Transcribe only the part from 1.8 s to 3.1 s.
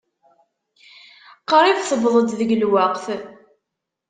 tewweḍ-d deg lweqt.